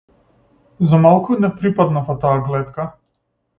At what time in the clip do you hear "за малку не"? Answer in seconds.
0.79-1.53